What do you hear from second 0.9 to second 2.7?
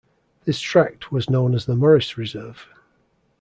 was known as the Morris Reserve.